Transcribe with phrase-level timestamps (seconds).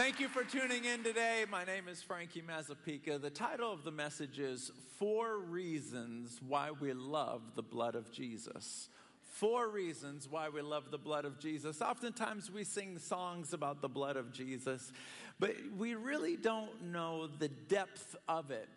[0.00, 1.44] Thank you for tuning in today.
[1.50, 3.20] My name is Frankie Mazapika.
[3.20, 8.88] The title of the message is Four Reasons Why We Love the Blood of Jesus.
[9.20, 11.82] Four reasons why we love the blood of Jesus.
[11.82, 14.90] Oftentimes we sing songs about the blood of Jesus,
[15.38, 18.70] but we really don't know the depth of it.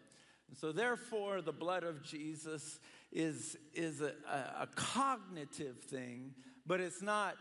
[0.59, 2.81] So, therefore, the blood of Jesus
[3.14, 6.34] is, is a, a, a cognitive thing,
[6.67, 7.38] but it's not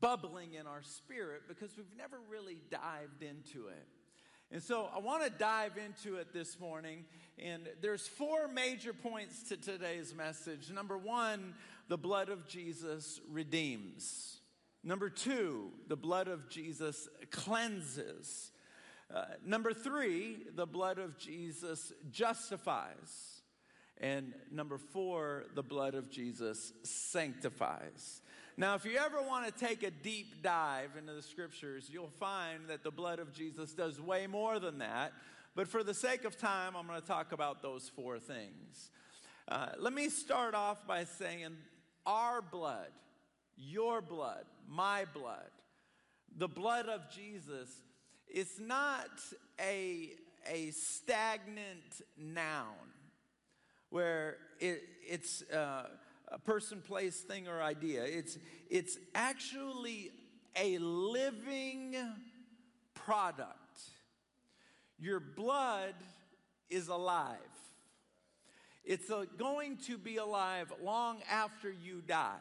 [0.00, 3.86] bubbling in our spirit because we've never really dived into it.
[4.52, 7.04] And so I want to dive into it this morning.
[7.38, 10.70] And there's four major points to today's message.
[10.70, 11.54] Number one,
[11.88, 14.38] the blood of Jesus redeems.
[14.84, 18.52] Number two, the blood of Jesus cleanses.
[19.12, 23.42] Uh, number three, the blood of Jesus justifies.
[23.98, 28.20] And number four, the blood of Jesus sanctifies.
[28.58, 32.68] Now, if you ever want to take a deep dive into the scriptures, you'll find
[32.68, 35.12] that the blood of Jesus does way more than that.
[35.54, 38.90] But for the sake of time, I'm going to talk about those four things.
[39.46, 41.54] Uh, let me start off by saying
[42.06, 42.88] our blood,
[43.58, 45.50] your blood, my blood,
[46.38, 47.68] the blood of Jesus,
[48.26, 49.10] it's not
[49.60, 50.12] a,
[50.50, 52.72] a stagnant noun
[53.90, 55.42] where it, it's.
[55.42, 55.88] Uh,
[56.28, 58.04] a person, place, thing, or idea.
[58.04, 58.38] It's,
[58.68, 60.10] it's actually
[60.56, 61.96] a living
[62.94, 63.80] product.
[64.98, 65.94] Your blood
[66.70, 67.36] is alive.
[68.84, 72.38] It's a, going to be alive long after you die.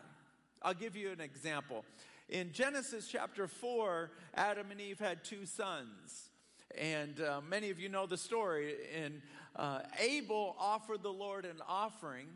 [0.62, 1.86] I'll give you an example.
[2.30, 6.30] In Genesis chapter 4, Adam and Eve had two sons.
[6.78, 8.76] And uh, many of you know the story.
[8.96, 9.22] And
[9.56, 12.28] uh, Abel offered the Lord an offering.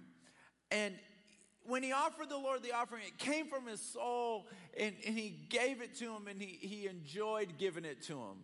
[0.71, 0.95] And
[1.65, 4.47] when he offered the Lord the offering, it came from his soul
[4.77, 8.37] and, and he gave it to him and he, he enjoyed giving it to him.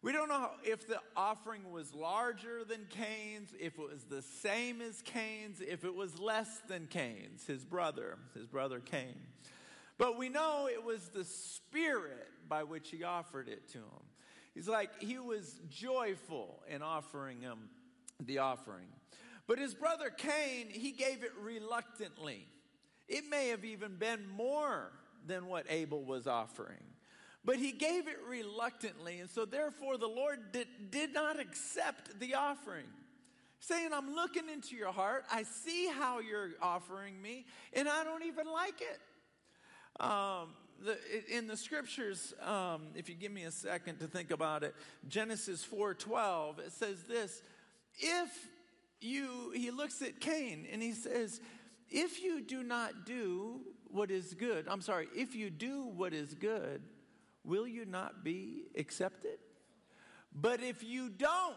[0.00, 4.80] We don't know if the offering was larger than Cain's, if it was the same
[4.80, 9.16] as Cain's, if it was less than Cain's, his brother, his brother Cain.
[9.98, 14.04] But we know it was the spirit by which he offered it to him.
[14.54, 17.68] He's like, he was joyful in offering him
[18.20, 18.86] the offering.
[19.48, 22.46] But his brother Cain, he gave it reluctantly.
[23.08, 24.92] It may have even been more
[25.26, 26.84] than what Abel was offering.
[27.44, 32.34] But he gave it reluctantly, and so therefore the Lord did, did not accept the
[32.34, 32.84] offering.
[33.60, 38.24] Saying, I'm looking into your heart, I see how you're offering me, and I don't
[38.24, 40.04] even like it.
[40.04, 40.50] Um,
[40.84, 40.98] the,
[41.34, 44.74] in the scriptures, um, if you give me a second to think about it,
[45.08, 47.42] Genesis 4:12, it says this:
[47.98, 48.30] If
[49.00, 51.40] you, he looks at Cain and he says,
[51.88, 53.60] if you do not do
[53.90, 56.82] what is good, I'm sorry, if you do what is good,
[57.44, 59.38] will you not be accepted?
[60.34, 61.56] But if you don't,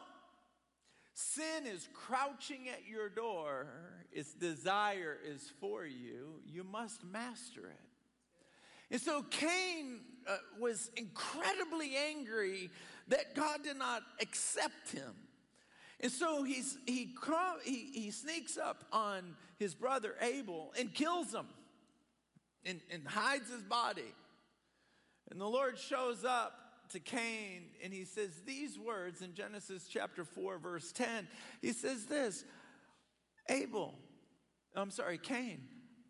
[1.14, 3.68] sin is crouching at your door,
[4.12, 7.80] its desire is for you, you must master it.
[8.92, 12.70] And so Cain uh, was incredibly angry
[13.08, 15.14] that God did not accept him.
[16.02, 17.14] And so he's, he,
[17.64, 21.46] he, he sneaks up on his brother Abel and kills him
[22.66, 24.14] and, and hides his body.
[25.30, 26.54] And the Lord shows up
[26.90, 31.28] to Cain and he says these words in Genesis chapter 4, verse 10.
[31.62, 32.44] He says this
[33.48, 33.94] Abel,
[34.76, 35.62] I'm sorry, Cain,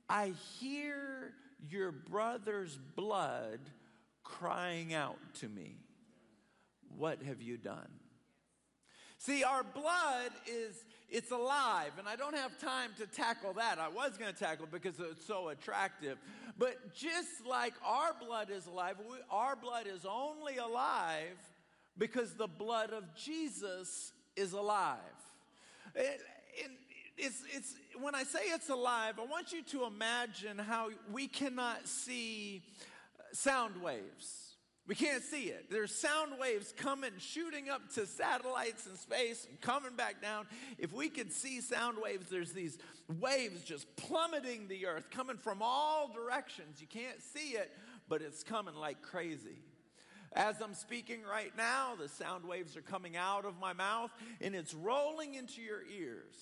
[0.07, 1.33] I hear
[1.69, 3.59] your brother's blood
[4.23, 5.77] crying out to me.
[6.97, 7.89] What have you done?
[9.23, 13.77] See, our blood is, it's alive, and I don't have time to tackle that.
[13.77, 16.17] I was going to tackle because it's so attractive.
[16.57, 21.37] But just like our blood is alive, we, our blood is only alive
[21.99, 24.97] because the blood of Jesus is alive.
[25.93, 26.19] It,
[26.55, 26.71] it,
[27.15, 31.87] it's, it's, when I say it's alive, I want you to imagine how we cannot
[31.87, 32.63] see
[33.33, 34.50] sound waves.
[34.87, 35.67] We can't see it.
[35.69, 40.47] There's sound waves coming, shooting up to satellites in space and coming back down.
[40.77, 42.77] If we could see sound waves, there's these
[43.19, 46.81] waves just plummeting the earth, coming from all directions.
[46.81, 47.71] You can't see it,
[48.09, 49.59] but it's coming like crazy.
[50.33, 54.55] As I'm speaking right now, the sound waves are coming out of my mouth and
[54.55, 56.35] it's rolling into your ears.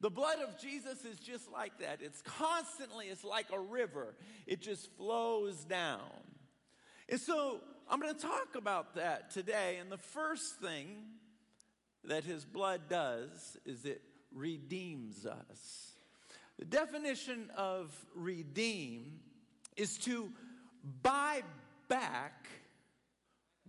[0.00, 2.00] The blood of Jesus is just like that.
[2.02, 4.14] It's constantly, it's like a river,
[4.46, 6.00] it just flows down.
[7.08, 9.78] And so I'm going to talk about that today.
[9.80, 11.04] And the first thing
[12.04, 14.02] that his blood does is it
[14.32, 15.92] redeems us.
[16.58, 19.20] The definition of redeem
[19.76, 20.30] is to
[21.02, 21.42] buy
[21.88, 22.46] back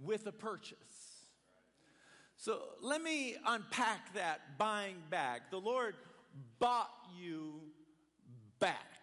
[0.01, 0.77] with a purchase.
[2.37, 5.49] So let me unpack that buying back.
[5.49, 5.95] The Lord
[6.59, 7.61] bought you
[8.59, 8.94] back.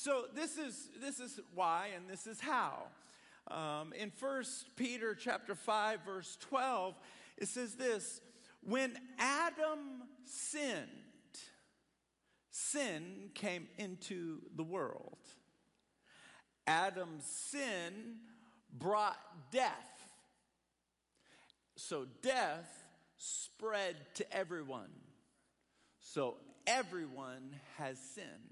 [0.00, 2.84] So this is this is why and this is how.
[3.50, 6.94] Um, in First Peter chapter five verse twelve,
[7.36, 8.22] it says this:
[8.62, 9.78] When Adam
[10.24, 10.88] sinned,
[12.50, 15.18] sin came into the world.
[16.66, 18.20] Adam's sin
[18.72, 19.18] brought
[19.52, 20.08] death.
[21.76, 22.86] So death
[23.18, 24.92] spread to everyone.
[26.00, 26.36] So
[26.66, 28.49] everyone has sinned.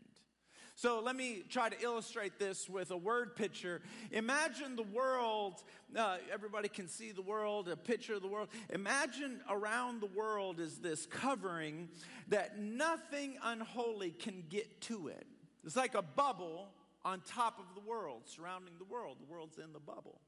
[0.78, 3.82] So let me try to illustrate this with a word picture.
[4.12, 5.64] Imagine the world,
[5.96, 8.46] uh, everybody can see the world, a picture of the world.
[8.70, 11.88] Imagine around the world is this covering
[12.28, 15.26] that nothing unholy can get to it.
[15.64, 16.68] It's like a bubble
[17.04, 19.16] on top of the world, surrounding the world.
[19.18, 20.20] The world's in the bubble.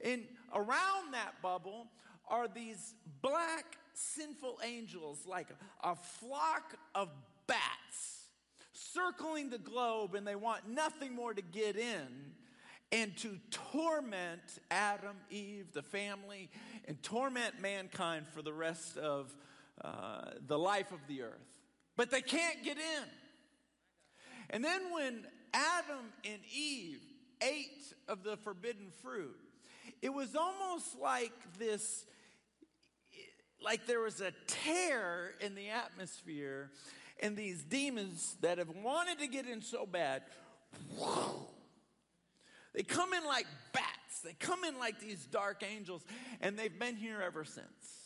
[0.00, 1.86] And around that bubble
[2.26, 5.50] are these black sinful angels, like
[5.84, 7.10] a, a flock of
[7.46, 8.17] bats
[8.92, 12.32] circling the globe, and they want nothing more to get in
[12.90, 14.40] and to torment
[14.70, 16.50] Adam, Eve, the family,
[16.86, 19.34] and torment mankind for the rest of
[19.84, 21.58] uh, the life of the earth.
[21.96, 23.04] But they can't get in.
[24.50, 27.02] And then when Adam and Eve
[27.42, 29.36] ate of the forbidden fruit,
[30.00, 32.04] it was almost like this
[33.60, 36.70] like there was a tear in the atmosphere,
[37.20, 40.22] and these demons that have wanted to get in so bad,
[42.74, 44.20] they come in like bats.
[44.24, 46.04] They come in like these dark angels,
[46.40, 47.98] and they've been here ever since.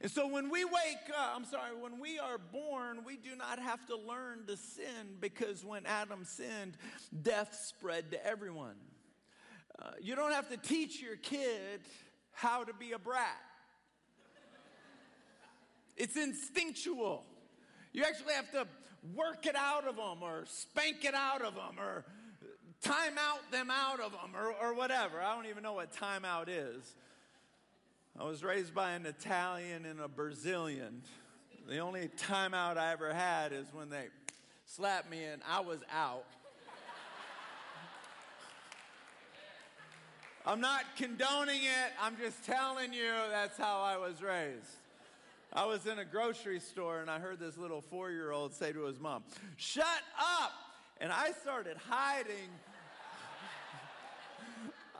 [0.00, 3.58] And so when we wake up, I'm sorry, when we are born, we do not
[3.58, 6.78] have to learn to sin because when Adam sinned,
[7.22, 8.76] death spread to everyone.
[9.78, 11.80] Uh, you don't have to teach your kid
[12.32, 13.40] how to be a brat.
[15.96, 17.26] It's instinctual.
[17.92, 18.66] You actually have to
[19.14, 22.04] work it out of them or spank it out of them or
[22.82, 25.20] time out them out of them or, or whatever.
[25.20, 26.94] I don't even know what time out is.
[28.18, 31.02] I was raised by an Italian and a Brazilian.
[31.68, 34.08] The only timeout I ever had is when they
[34.66, 36.26] slapped me and I was out.
[40.46, 44.78] I'm not condoning it, I'm just telling you that's how I was raised.
[45.52, 48.72] I was in a grocery store and I heard this little four year old say
[48.72, 49.24] to his mom,
[49.56, 49.84] Shut
[50.18, 50.52] up!
[51.00, 52.36] And I started hiding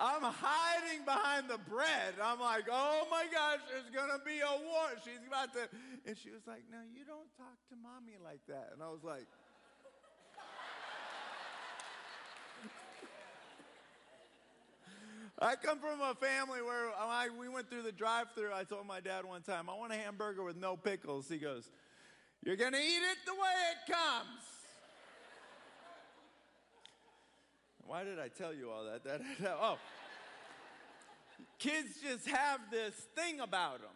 [0.00, 2.17] I'm hiding behind the bread.
[2.25, 4.88] I'm like, oh my gosh, there's to be a war.
[5.05, 5.69] She's about to.
[6.06, 8.70] And she was like, no, you don't talk to mommy like that.
[8.73, 9.29] And I was like,
[15.43, 18.53] I come from a family where I, we went through the drive through.
[18.53, 21.31] I told my dad one time, I want a hamburger with no pickles.
[21.31, 21.71] He goes,
[22.45, 23.39] You're going to eat it the way
[23.73, 24.43] it comes.
[27.87, 29.03] Why did I tell you all that?
[29.05, 29.79] that, that oh.
[31.59, 33.91] Kids just have this thing about them.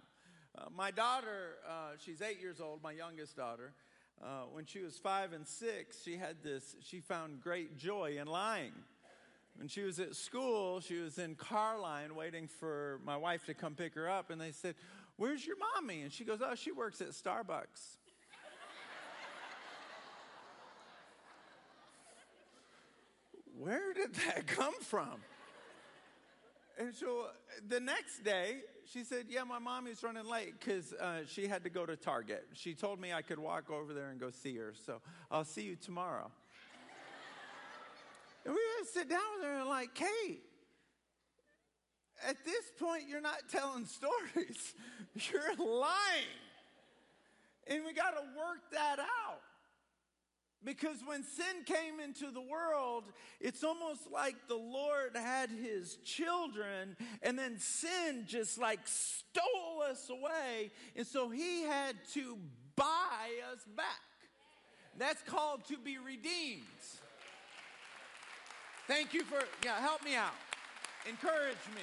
[0.57, 3.75] Uh, my daughter, uh, she's eight years old, my youngest daughter.
[4.23, 8.28] Uh, when she was five and six, she had this, she found great joy in
[8.28, 8.73] lying.
[9.56, 13.54] When she was at school, she was in car line waiting for my wife to
[13.54, 14.75] come pick her up, and they said,
[15.16, 16.02] Where's your mommy?
[16.02, 17.99] And she goes, Oh, she works at Starbucks.
[23.58, 25.20] where did that come from?
[26.76, 27.26] And so
[27.68, 31.70] the next day, she said, Yeah, my mommy's running late because uh, she had to
[31.70, 32.46] go to Target.
[32.54, 34.75] She told me I could walk over there and go see her.
[34.84, 36.30] So I'll see you tomorrow.
[38.87, 40.43] Sit down with her and, like, Kate,
[42.29, 44.75] at this point, you're not telling stories,
[45.14, 46.41] you're lying.
[47.67, 49.41] And we got to work that out.
[50.64, 53.05] Because when sin came into the world,
[53.38, 60.09] it's almost like the Lord had his children and then sin just like stole us
[60.09, 60.71] away.
[60.97, 62.38] And so he had to
[62.76, 63.85] buy us back.
[64.99, 66.62] That's called to be redeemed.
[68.87, 70.35] Thank you for, yeah, help me out.
[71.09, 71.83] Encourage me.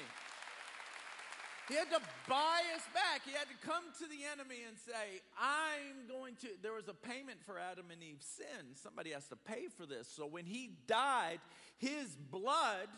[1.67, 3.21] He had to buy us back.
[3.25, 6.47] He had to come to the enemy and say, I'm going to.
[6.61, 8.75] There was a payment for Adam and Eve's sin.
[8.75, 10.07] Somebody has to pay for this.
[10.07, 11.39] So when he died,
[11.77, 12.89] his blood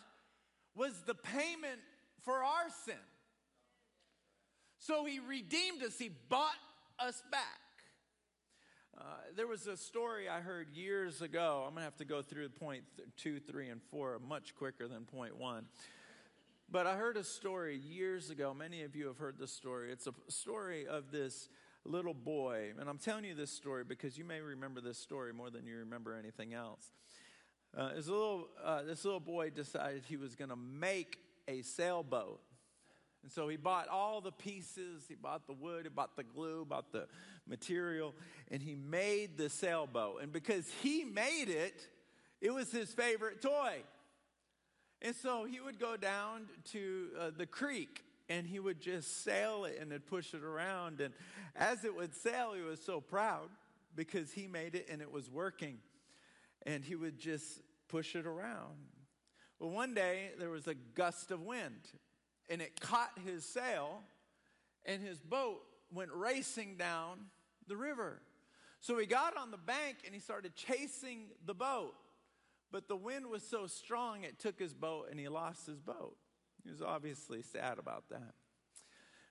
[0.75, 1.79] was the payment
[2.23, 2.95] for our sin.
[4.79, 6.59] So he redeemed us, he bought
[6.99, 7.62] us back.
[8.95, 9.03] Uh,
[9.35, 11.63] there was a story I heard years ago.
[11.65, 14.87] I'm going to have to go through point th- two, three, and four much quicker
[14.87, 15.65] than point one.
[16.69, 18.53] But I heard a story years ago.
[18.53, 19.91] Many of you have heard this story.
[19.91, 21.49] It's a story of this
[21.85, 22.73] little boy.
[22.79, 25.77] And I'm telling you this story because you may remember this story more than you
[25.77, 26.91] remember anything else.
[27.75, 32.41] Uh, this, little, uh, this little boy decided he was going to make a sailboat.
[33.23, 36.65] And so he bought all the pieces, he bought the wood, he bought the glue,
[36.65, 37.07] bought the
[37.47, 38.13] material,
[38.51, 40.21] and he made the sailboat.
[40.21, 41.87] And because he made it,
[42.41, 43.83] it was his favorite toy.
[45.01, 49.65] And so he would go down to uh, the creek and he would just sail
[49.65, 50.99] it and then push it around.
[51.01, 51.13] And
[51.55, 53.49] as it would sail, he was so proud
[53.95, 55.77] because he made it and it was working.
[56.65, 58.75] And he would just push it around.
[59.59, 61.81] Well, one day there was a gust of wind
[62.49, 64.01] and it caught his sail,
[64.85, 67.25] and his boat went racing down
[67.67, 68.21] the river.
[68.79, 71.93] So he got on the bank and he started chasing the boat.
[72.71, 76.17] But the wind was so strong, it took his boat and he lost his boat.
[76.63, 78.33] He was obviously sad about that.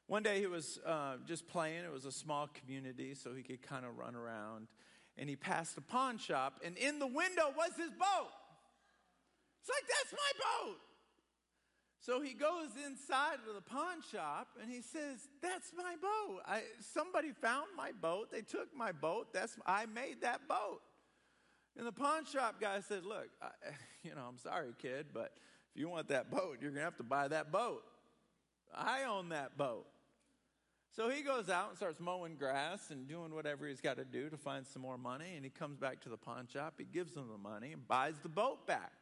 [0.07, 1.85] One day he was uh, just playing.
[1.85, 4.69] It was a small community, so he could kind of run around.
[5.17, 8.31] And he passed a pawn shop, and in the window was his boat.
[9.61, 10.79] It's like, that's my boat.
[12.05, 16.43] So he goes inside of the pawn shop and he says, "That's my boat.
[16.45, 18.33] I, somebody found my boat.
[18.33, 19.33] They took my boat.
[19.33, 20.81] That's I made that boat."
[21.77, 23.51] And the pawn shop guy said, "Look, I,
[24.03, 25.33] you know, I'm sorry, kid, but
[25.75, 27.85] if you want that boat, you're gonna have to buy that boat.
[28.75, 29.87] I own that boat."
[30.97, 34.29] So he goes out and starts mowing grass and doing whatever he's got to do
[34.29, 35.37] to find some more money.
[35.37, 36.75] And he comes back to the pawn shop.
[36.79, 38.93] He gives them the money and buys the boat back.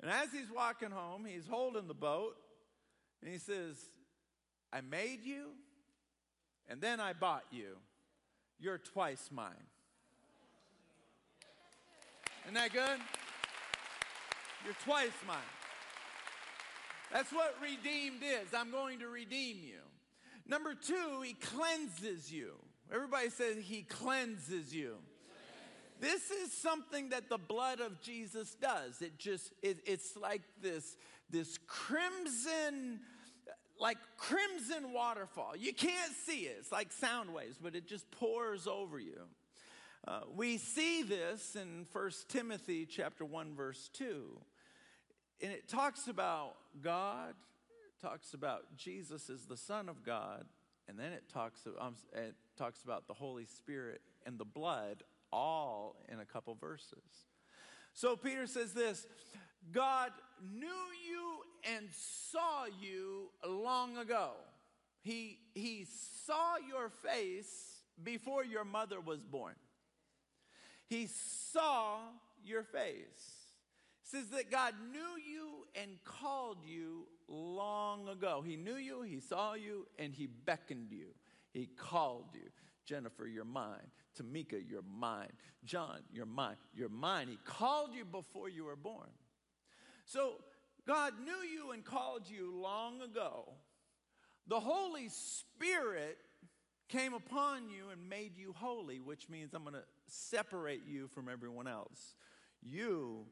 [0.00, 2.36] And as he's walking home, he's holding the boat
[3.22, 3.76] and he says,
[4.72, 5.48] I made you
[6.68, 7.76] and then I bought you.
[8.58, 9.50] You're twice mine.
[12.44, 12.98] Isn't that good?
[14.64, 15.36] You're twice mine.
[17.12, 18.54] That's what redeemed is.
[18.54, 19.80] I'm going to redeem you.
[20.46, 22.52] Number two, he cleanses you.
[22.92, 24.96] Everybody says he cleanses you.
[26.00, 29.02] This is something that the blood of Jesus does.
[29.02, 30.96] It just, it, it's like this,
[31.28, 33.00] this crimson,
[33.78, 35.54] like crimson waterfall.
[35.58, 36.56] You can't see it.
[36.60, 39.20] It's like sound waves, but it just pours over you.
[40.08, 44.38] Uh, we see this in 1 Timothy chapter 1 verse 2.
[45.42, 47.34] And it talks about God,
[48.00, 50.44] talks about Jesus as the son of God,
[50.88, 55.96] and then it talks um, it talks about the Holy Spirit and the blood all
[56.08, 57.26] in a couple verses.
[57.92, 59.06] So Peter says this
[59.72, 60.10] God
[60.54, 61.40] knew you
[61.76, 64.30] and saw you long ago.
[65.02, 65.86] He, he
[66.26, 69.54] saw your face before your mother was born.
[70.86, 71.08] He
[71.52, 71.98] saw
[72.44, 73.40] your face.
[74.02, 78.42] Says that God knew you and called you long ago.
[78.44, 81.14] He knew you, He saw you, and He beckoned you.
[81.52, 82.50] He called you.
[82.84, 83.90] Jennifer, you're mine.
[84.18, 85.30] Tamika, you're mine.
[85.64, 86.56] John, you're mine.
[86.74, 87.28] You're mine.
[87.28, 89.10] He called you before you were born.
[90.04, 90.34] So
[90.86, 93.52] God knew you and called you long ago.
[94.48, 96.18] The Holy Spirit
[96.88, 101.28] came upon you and made you holy, which means I'm going to separate you from
[101.28, 102.16] everyone else.
[102.60, 103.26] You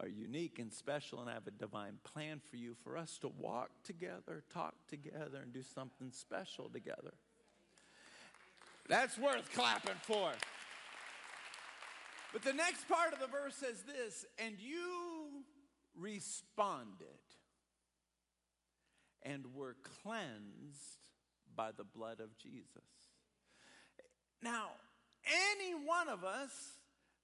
[0.00, 3.28] are unique and special, and I have a divine plan for you for us to
[3.28, 7.14] walk together, talk together, and do something special together.
[8.88, 10.30] That's worth clapping for.
[12.32, 15.44] But the next part of the verse says this and you
[15.98, 17.06] responded
[19.22, 20.98] and were cleansed
[21.56, 22.66] by the blood of Jesus.
[24.42, 24.66] Now,
[25.24, 26.50] any one of us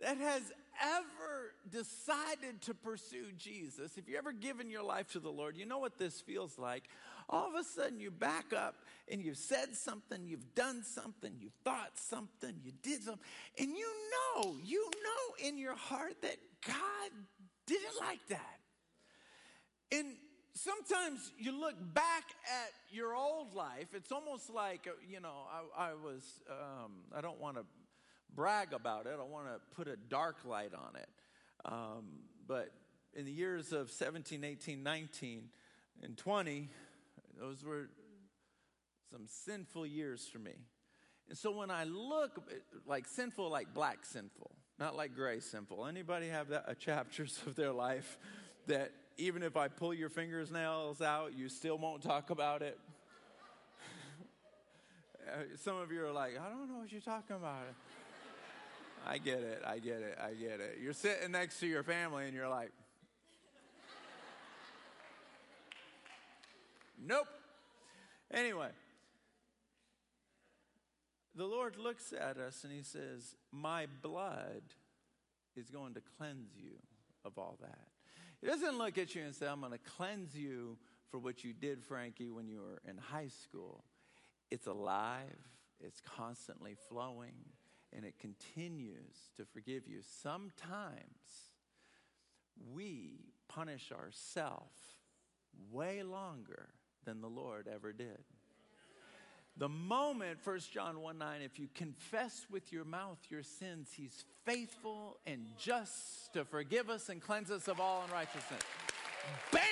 [0.00, 0.42] that has
[0.80, 5.66] ever decided to pursue Jesus, if you've ever given your life to the Lord, you
[5.66, 6.84] know what this feels like.
[7.30, 8.74] All of a sudden, you back up
[9.08, 13.22] and you've said something, you've done something, you've thought something, you did something,
[13.56, 17.10] and you know, you know in your heart that God
[17.66, 18.58] didn't like that.
[19.92, 20.14] And
[20.54, 25.46] sometimes you look back at your old life, it's almost like, you know,
[25.76, 27.64] I, I was, um, I don't want to
[28.34, 29.16] brag about it.
[29.18, 31.08] I want to put a dark light on it.
[31.64, 32.04] Um,
[32.48, 32.72] but
[33.14, 35.42] in the years of 17, 18, 19,
[36.02, 36.68] and 20,
[37.40, 37.88] those were
[39.10, 40.54] some sinful years for me.
[41.28, 42.38] And so when I look
[42.86, 45.86] like sinful, like black sinful, not like gray sinful.
[45.86, 48.18] Anybody have that chapters of their life
[48.66, 52.78] that even if I pull your fingernails out, you still won't talk about it?
[55.28, 57.62] Uh, some of you are like, I don't know what you're talking about.
[59.06, 59.62] I get it.
[59.64, 60.18] I get it.
[60.20, 60.78] I get it.
[60.82, 62.72] You're sitting next to your family and you're like,
[67.02, 67.26] Nope.
[68.32, 68.68] Anyway,
[71.34, 74.62] the Lord looks at us and he says, My blood
[75.56, 76.76] is going to cleanse you
[77.24, 77.88] of all that.
[78.40, 80.78] He doesn't look at you and say, I'm going to cleanse you
[81.10, 83.84] for what you did, Frankie, when you were in high school.
[84.50, 85.38] It's alive,
[85.80, 87.34] it's constantly flowing,
[87.92, 90.00] and it continues to forgive you.
[90.22, 91.02] Sometimes
[92.72, 94.78] we punish ourselves
[95.70, 96.68] way longer
[97.04, 98.18] than the Lord ever did.
[99.56, 104.24] The moment, 1 John 1 9, if you confess with your mouth your sins, he's
[104.46, 108.62] faithful and just to forgive us and cleanse us of all unrighteousness.
[109.52, 109.62] Bam!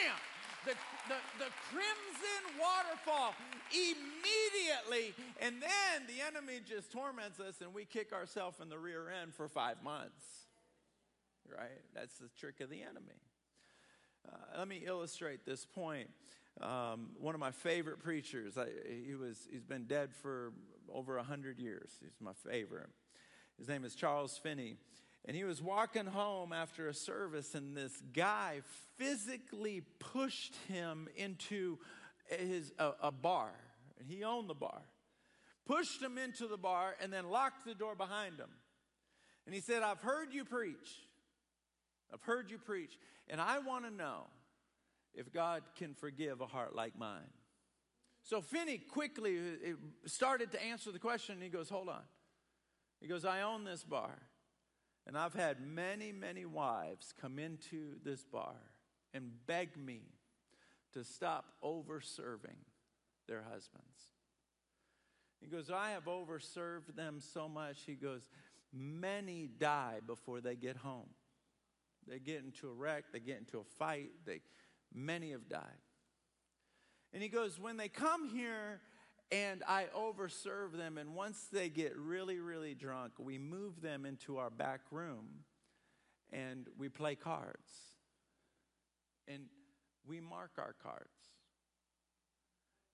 [0.67, 0.73] The,
[1.09, 3.35] the, the crimson waterfall
[3.71, 5.15] immediately.
[5.41, 9.35] And then the enemy just torments us and we kick ourselves in the rear end
[9.35, 10.27] for five months.
[11.51, 11.81] Right?
[11.95, 13.23] That's the trick of the enemy.
[14.31, 16.11] Uh, let me illustrate this point.
[16.61, 18.67] Um, one of my favorite preachers, I,
[19.07, 20.53] he was, he's been dead for
[20.93, 21.91] over 100 years.
[22.01, 22.89] He's my favorite.
[23.59, 24.77] His name is Charles Finney.
[25.25, 28.61] And he was walking home after a service, and this guy
[28.97, 31.79] physically pushed him into
[32.27, 33.51] his, a, a bar.
[34.01, 34.81] And he owned the bar.
[35.67, 38.49] Pushed him into the bar and then locked the door behind him.
[39.45, 41.03] And he said, I've heard you preach.
[42.13, 42.99] I've heard you preach.
[43.29, 44.29] And I want to know
[45.19, 47.33] if God can forgive a heart like mine.
[48.23, 49.37] So Finney quickly
[50.07, 51.41] started to answer the question.
[51.43, 52.03] He goes, Hold on.
[53.01, 54.17] He goes, I own this bar.
[55.07, 58.57] And I've had many, many wives come into this bar
[59.13, 60.03] and beg me
[60.93, 62.57] to stop over serving
[63.27, 64.13] their husbands.
[65.41, 67.79] He goes, I have overserved them so much.
[67.87, 68.29] He goes,
[68.73, 71.09] many die before they get home.
[72.07, 74.41] They get into a wreck, they get into a fight, they,
[74.95, 75.83] many have died.
[77.13, 78.81] And he goes, when they come here
[79.31, 84.39] and I overserve them, and once they get really, really drunk, we move them into
[84.39, 85.45] our back room
[86.33, 87.71] and we play cards.
[89.27, 89.45] And
[90.07, 91.09] we mark our cards.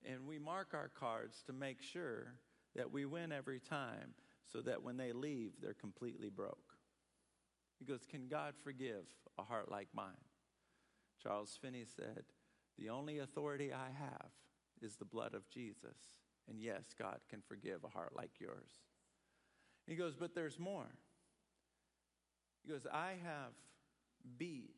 [0.04, 2.34] And we mark our cards to make sure
[2.76, 4.14] that we win every time
[4.52, 6.74] so that when they leave, they're completely broke.
[7.78, 9.04] He goes, Can God forgive
[9.38, 10.12] a heart like mine?
[11.22, 12.24] Charles Finney said,
[12.78, 14.30] The only authority I have
[14.82, 15.96] is the blood of Jesus.
[16.48, 18.70] And yes, God can forgive a heart like yours.
[19.86, 20.88] He goes, But there's more.
[22.64, 23.52] He goes, I have
[24.38, 24.74] beat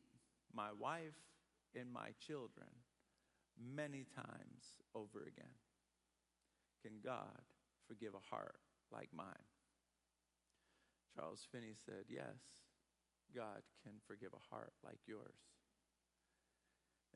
[0.53, 1.15] my wife
[1.75, 2.67] and my children
[3.57, 5.55] many times over again.
[6.83, 7.41] Can God
[7.87, 8.59] forgive a heart
[8.91, 9.47] like mine?
[11.15, 12.37] Charles Finney said, Yes,
[13.35, 15.56] God can forgive a heart like yours.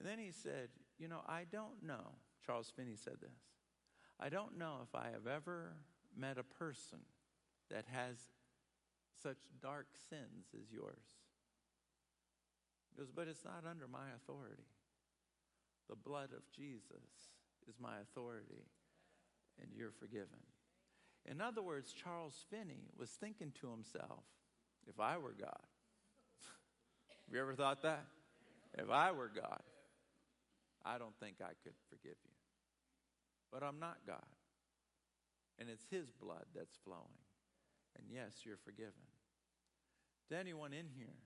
[0.01, 2.15] And then he said, You know, I don't know.
[2.43, 3.37] Charles Finney said this.
[4.19, 5.73] I don't know if I have ever
[6.17, 6.97] met a person
[7.69, 8.17] that has
[9.21, 11.05] such dark sins as yours.
[12.89, 14.63] He goes, but it's not under my authority.
[15.87, 17.05] The blood of Jesus
[17.69, 18.65] is my authority,
[19.61, 20.41] and you're forgiven.
[21.29, 24.23] In other words, Charles Finney was thinking to himself,
[24.87, 25.61] if I were God,
[27.27, 28.03] have you ever thought that?
[28.79, 29.61] If I were God,
[30.85, 32.35] I don't think I could forgive you.
[33.51, 34.25] But I'm not God.
[35.59, 37.21] And it's His blood that's flowing.
[37.97, 39.05] And yes, you're forgiven.
[40.29, 41.19] To anyone in here,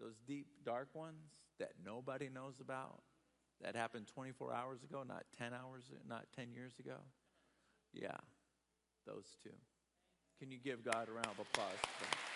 [0.00, 1.26] those deep, dark ones
[1.58, 3.02] that nobody knows about,
[3.60, 6.96] that happened 24 hours ago, not 10 hours, not 10 years ago?
[7.92, 8.16] Yeah,
[9.06, 9.50] those two.
[10.38, 12.29] Can you give God a round of applause?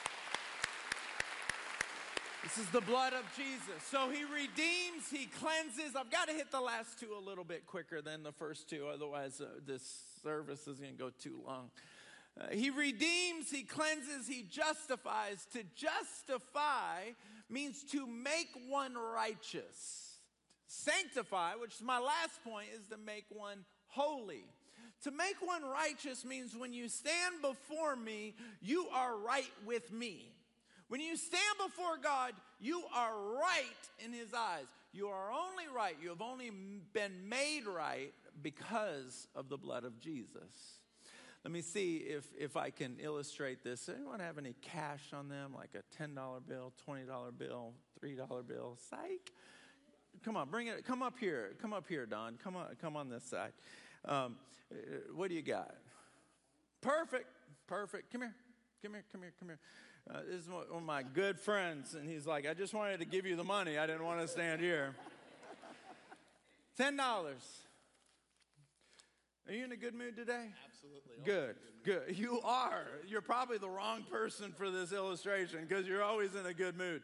[2.45, 3.83] This is the blood of Jesus.
[3.91, 5.97] So he redeems, he cleanses.
[5.97, 8.87] I've got to hit the last two a little bit quicker than the first two,
[8.93, 9.83] otherwise, uh, this
[10.23, 11.71] service is going to go too long.
[12.39, 15.47] Uh, he redeems, he cleanses, he justifies.
[15.55, 17.13] To justify
[17.49, 20.19] means to make one righteous.
[20.67, 24.45] Sanctify, which is my last point, is to make one holy.
[25.05, 30.34] To make one righteous means when you stand before me, you are right with me.
[30.89, 34.67] When you stand before God, you are right in His eyes.
[34.93, 35.97] You are only right.
[36.01, 36.51] You have only
[36.93, 40.79] been made right because of the blood of Jesus.
[41.45, 43.89] Let me see if, if I can illustrate this.
[43.89, 46.15] Anyone have any cash on them, like a $10
[46.47, 48.79] bill, $20 bill, $3 bill?
[48.89, 49.33] Psych.
[50.25, 50.87] Come on, bring it.
[50.87, 51.53] Come up here.
[51.61, 52.39] Come up here, Don.
[52.43, 53.53] Come on, come on this side.
[54.07, 54.37] Um,
[54.73, 54.77] uh,
[55.15, 55.75] what do you got?
[56.81, 57.27] Perfect.
[57.67, 58.11] Perfect.
[58.11, 58.35] Come here.
[58.83, 59.05] Come here.
[59.13, 59.33] Come here.
[59.39, 59.59] Come here.
[60.11, 63.07] Uh, this is one of my good friends, and he's like, I just wanted to
[63.07, 63.79] give you the money.
[63.79, 64.95] I didn't want to stand here.
[66.79, 66.99] $10.
[69.47, 70.47] Are you in a good mood today?
[70.67, 71.25] Absolutely.
[71.25, 72.19] Good, good.
[72.19, 72.87] You are.
[73.07, 77.03] You're probably the wrong person for this illustration because you're always in a good mood.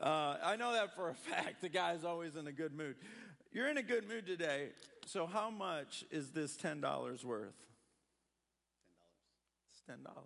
[0.00, 1.60] Uh, I know that for a fact.
[1.60, 2.96] The guy's always in a good mood.
[3.52, 4.68] You're in a good mood today.
[5.06, 7.54] So, how much is this $10 worth?
[9.86, 10.18] Ten dollars.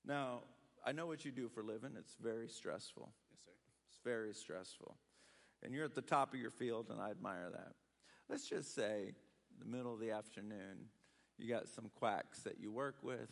[0.00, 0.06] It's $10.
[0.06, 0.40] Now,
[0.84, 1.92] I know what you do for a living.
[1.96, 3.12] It's very stressful.
[3.30, 3.52] Yes, sir.
[3.88, 4.96] It's very stressful.
[5.62, 7.72] And you're at the top of your field, and I admire that.
[8.28, 9.14] Let's just say,
[9.52, 10.88] in the middle of the afternoon,
[11.38, 13.30] you got some quacks that you work with.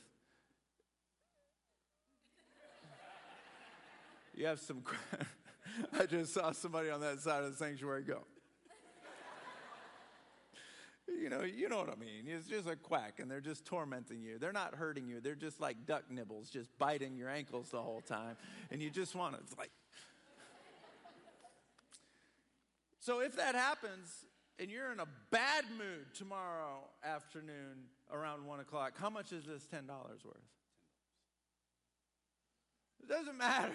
[4.35, 4.81] You have some.
[4.85, 4.97] qu-
[5.99, 8.25] I just saw somebody on that side of the sanctuary go.
[11.19, 12.25] You know, you know what I mean.
[12.27, 14.39] It's just a quack, and they're just tormenting you.
[14.39, 15.21] They're not hurting you.
[15.21, 18.37] They're just like duck nibbles, just biting your ankles the whole time,
[18.71, 19.41] and you just want to.
[19.41, 19.71] It's like.
[23.01, 24.27] So if that happens,
[24.59, 29.67] and you're in a bad mood tomorrow afternoon around one o'clock, how much is this
[29.67, 30.37] ten dollars worth?
[33.03, 33.73] It doesn't matter.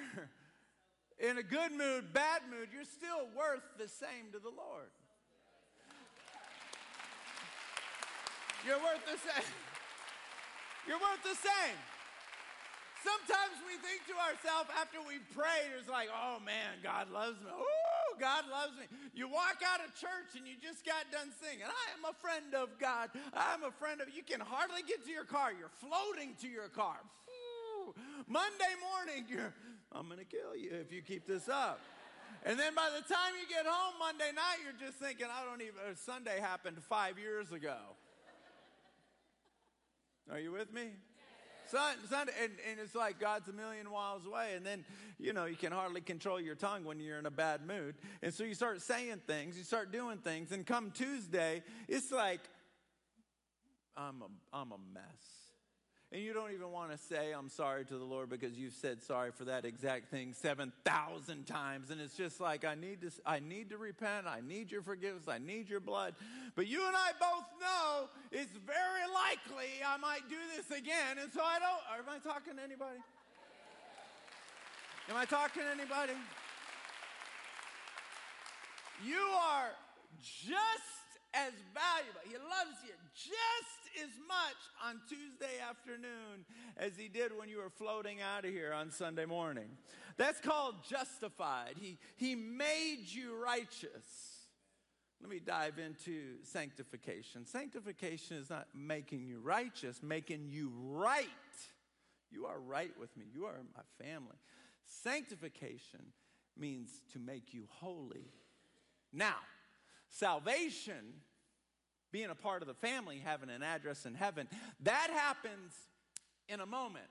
[1.19, 4.91] In a good mood, bad mood, you're still worth the same to the Lord.
[8.65, 9.53] You're worth the same.
[10.89, 11.77] You're worth the same.
[13.05, 17.53] Sometimes we think to ourselves after we've prayed, it's like, oh man, God loves me.
[17.53, 18.89] Ooh, God loves me.
[19.13, 22.57] You walk out of church and you just got done singing, I am a friend
[22.57, 23.13] of God.
[23.37, 25.53] I'm a friend of, you can hardly get to your car.
[25.53, 26.97] You're floating to your car.
[27.29, 27.93] Ooh.
[28.25, 29.53] Monday morning, you're,
[29.93, 31.77] I'm going to kill you if you keep this up.
[32.41, 35.61] And then by the time you get home Monday night, you're just thinking, I don't
[35.61, 37.77] even, Sunday happened five years ago.
[40.31, 40.89] Are you with me?
[41.67, 44.85] Son, son, and, and it's like God's a million miles away, and then
[45.19, 48.31] you know you can hardly control your tongue when you're in a bad mood, and
[48.33, 52.41] so you start saying things, you start doing things, and come Tuesday, it's like
[53.97, 55.44] I'm a, I'm a mess,
[56.11, 59.01] and you don't even want to say I'm sorry to the Lord because you've said
[59.01, 63.11] sorry for that exact thing seven thousand times, and it's just like I need to
[63.25, 66.15] I need to repent, I need your forgiveness, I need your blood,
[66.55, 71.17] but you and I both know it's very likely I might do this again.
[71.21, 71.81] And so I don't.
[71.99, 72.99] Am I talking to anybody?
[75.09, 76.13] Am I talking to anybody?
[79.03, 79.69] You are
[80.21, 81.04] just
[81.35, 82.21] as valuable.
[82.23, 86.45] He loves you just as much on Tuesday afternoon
[86.77, 89.69] as he did when you were floating out of here on Sunday morning.
[90.17, 91.75] That's called justified.
[91.79, 94.35] He, he made you righteous.
[95.21, 97.45] Let me dive into sanctification.
[97.45, 101.25] Sanctification is not making you righteous, making you right.
[102.31, 103.25] You are right with me.
[103.33, 104.35] You are my family.
[104.85, 106.01] Sanctification
[106.57, 108.31] means to make you holy.
[109.11, 109.35] Now,
[110.15, 111.21] salvation,
[112.11, 114.47] being a part of the family, having an address in heaven,
[114.83, 115.73] that happens
[116.47, 117.05] in a moment.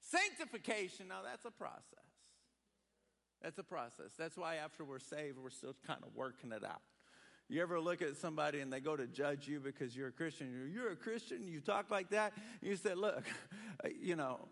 [0.00, 1.82] Sanctification, now that's a process.
[3.42, 4.12] That's a process.
[4.18, 6.82] That's why after we're saved, we're still kind of working it out.
[7.48, 10.70] You ever look at somebody and they go to judge you because you're a Christian?
[10.72, 12.32] You're, a Christian, you talk like that.
[12.60, 13.24] You say, Look,
[14.00, 14.48] you know,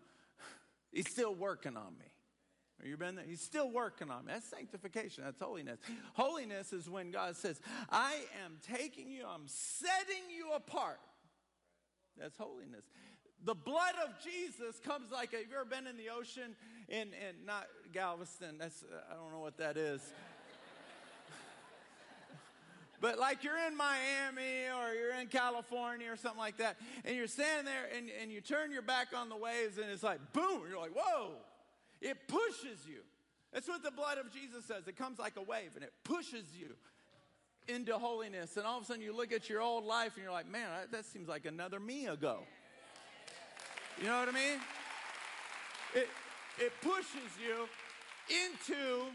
[0.91, 2.05] he's still working on me.
[2.83, 3.25] You been there?
[3.27, 4.33] He's still working on me.
[4.33, 5.23] That's sanctification.
[5.23, 5.79] That's holiness.
[6.13, 7.59] Holiness is when God says,
[7.89, 10.99] I am taking you, I'm setting you apart.
[12.17, 12.85] That's holiness.
[13.43, 16.55] The blood of Jesus comes like, have you ever been in the ocean?
[16.87, 20.01] In, in not Galveston, that's, I don't know what that is.
[23.01, 27.27] But like you're in Miami or you're in California or something like that, and you're
[27.27, 30.61] standing there and, and you turn your back on the waves and it's like boom,
[30.67, 31.33] you're like, whoa.
[32.05, 32.99] It pushes you.
[33.51, 34.87] That's what the blood of Jesus says.
[34.87, 36.75] It comes like a wave and it pushes you
[37.67, 38.57] into holiness.
[38.57, 40.69] And all of a sudden you look at your old life and you're like, man,
[40.91, 42.41] that seems like another me ago.
[43.99, 44.59] You know what I mean?
[45.95, 46.07] It,
[46.59, 47.67] it pushes you
[48.45, 49.05] into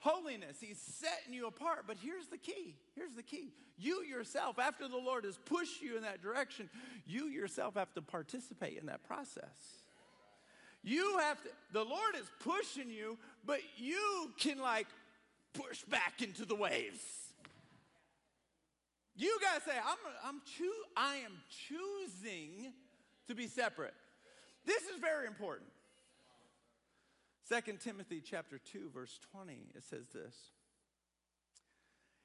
[0.00, 0.56] holiness.
[0.60, 1.84] He's setting you apart.
[1.86, 2.74] But here's the key.
[2.96, 3.52] Here's the key.
[3.78, 6.68] You yourself, after the Lord has pushed you in that direction,
[7.06, 9.83] you yourself have to participate in that process.
[10.84, 13.16] You have to, the Lord is pushing you,
[13.46, 14.86] but you can like
[15.54, 17.02] push back into the waves.
[19.16, 19.96] You gotta say, I'm,
[20.28, 21.32] I'm choo- I am
[21.68, 22.72] choosing
[23.26, 23.94] to be separate.
[24.66, 25.70] This is very important.
[27.48, 30.34] 2 Timothy chapter 2 verse 20 it says this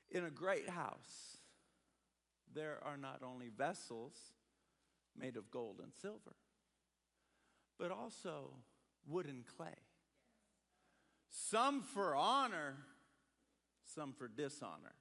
[0.10, 1.38] In a great house
[2.54, 4.14] there are not only vessels
[5.18, 6.36] made of gold and silver
[7.80, 8.52] but also
[9.08, 9.76] wood and clay
[11.30, 12.76] some for honor
[13.96, 14.94] some for dishonor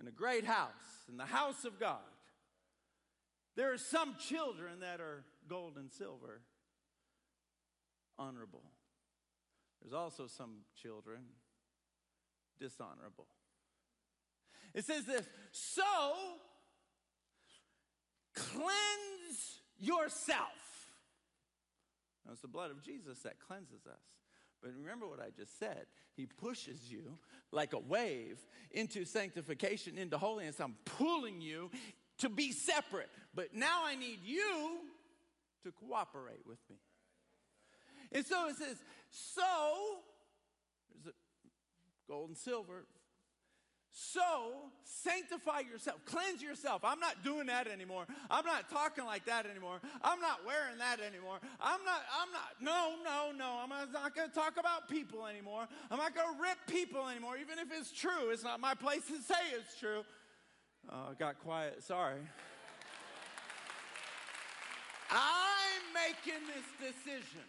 [0.00, 1.98] in a great house, in the house of God,
[3.56, 6.40] there are some children that are gold and silver,
[8.18, 8.62] honorable.
[9.80, 11.18] There's also some children
[12.60, 13.26] dishonorable.
[14.74, 15.82] It says this so
[18.34, 20.46] cleanse yourself.
[22.24, 24.00] Now, it's the blood of Jesus that cleanses us.
[24.62, 25.86] But remember what I just said.
[26.16, 27.18] He pushes you
[27.52, 28.38] like a wave
[28.72, 30.60] into sanctification, into holiness.
[30.60, 31.70] I'm pulling you
[32.18, 33.08] to be separate.
[33.34, 34.78] But now I need you
[35.62, 36.76] to cooperate with me.
[38.10, 38.76] And so it says,
[39.10, 39.42] so,
[40.92, 42.84] there's a gold and silver,
[43.92, 46.82] so, sanctify yourself, cleanse yourself.
[46.84, 48.06] I'm not doing that anymore.
[48.30, 49.80] I'm not talking like that anymore.
[50.02, 51.38] I'm not wearing that anymore.
[51.60, 53.58] I'm not, I'm not, no, no, no.
[53.62, 55.66] I'm not going to talk about people anymore.
[55.90, 58.30] I'm not going to rip people anymore, even if it's true.
[58.30, 60.04] It's not my place to say it's true.
[60.90, 61.82] Oh, I got quiet.
[61.82, 62.20] Sorry.
[65.10, 67.44] I'm making this decision.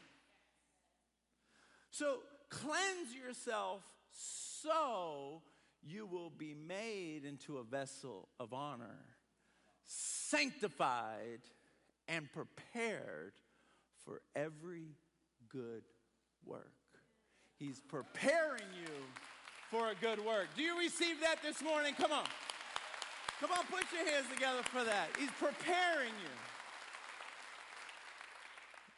[1.91, 3.81] So, cleanse yourself
[4.13, 5.41] so
[5.85, 9.05] you will be made into a vessel of honor,
[9.85, 11.41] sanctified
[12.07, 13.33] and prepared
[14.05, 14.95] for every
[15.49, 15.83] good
[16.45, 16.71] work.
[17.57, 18.93] He's preparing you
[19.69, 20.47] for a good work.
[20.55, 21.93] Do you receive that this morning?
[21.97, 22.25] Come on.
[23.39, 25.09] Come on, put your hands together for that.
[25.17, 26.29] He's preparing you.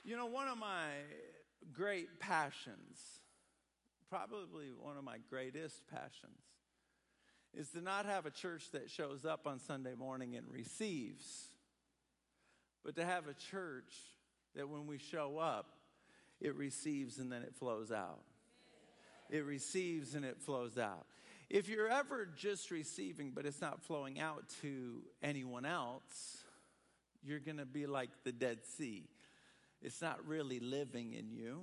[0.04, 0.88] You know, one of my
[1.74, 2.98] great passions,
[4.10, 6.42] probably one of my greatest passions,
[7.58, 11.48] is to not have a church that shows up on Sunday morning and receives,
[12.84, 13.94] but to have a church
[14.56, 15.74] that when we show up,
[16.40, 18.22] it receives and then it flows out.
[19.30, 21.06] It receives and it flows out.
[21.50, 26.44] If you're ever just receiving, but it's not flowing out to anyone else,
[27.24, 29.04] you're going to be like the Dead Sea.
[29.82, 31.62] It's not really living in you.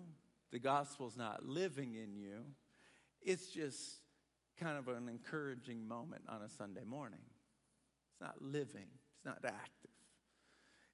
[0.51, 2.45] The gospel's not living in you.
[3.23, 3.97] It's just
[4.61, 7.21] kind of an encouraging moment on a Sunday morning.
[8.11, 9.91] It's not living, it's not active.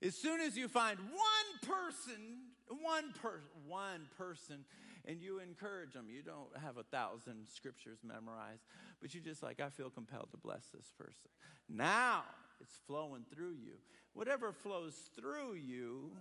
[0.03, 2.39] As soon as you find one person,
[2.83, 4.65] one person, one person,
[5.07, 8.65] and you encourage them, you don't have a thousand scriptures memorized,
[9.01, 11.31] but you just like, I feel compelled to bless this person.
[11.69, 12.25] Now
[12.61, 13.75] it's flowing through you.
[14.13, 16.13] Whatever flows through you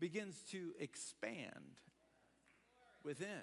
[0.00, 1.80] begins to expand
[3.04, 3.42] within.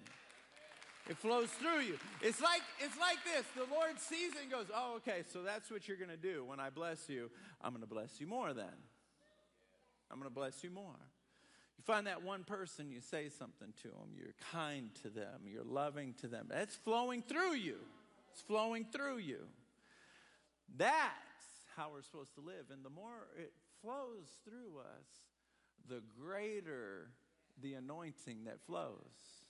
[1.08, 1.98] It flows through you.
[2.22, 3.46] It's like, it's like this.
[3.56, 6.44] The Lord sees it and goes, Oh, okay, so that's what you're going to do.
[6.44, 7.30] When I bless you,
[7.62, 8.74] I'm going to bless you more then.
[10.12, 11.00] I'm going to bless you more.
[11.78, 15.64] You find that one person, you say something to them, you're kind to them, you're
[15.64, 16.48] loving to them.
[16.50, 17.78] That's flowing through you.
[18.32, 19.42] It's flowing through you.
[20.76, 21.12] That's
[21.76, 22.66] how we're supposed to live.
[22.72, 25.06] And the more it flows through us,
[25.88, 27.10] the greater
[27.62, 29.45] the anointing that flows.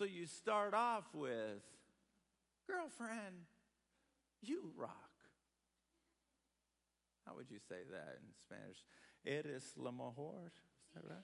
[0.00, 1.60] So you start off with,
[2.66, 3.44] girlfriend,
[4.40, 4.94] you rock.
[7.26, 8.78] How would you say that in Spanish?
[9.26, 10.52] Eres la mejor.
[10.88, 11.18] Is that right?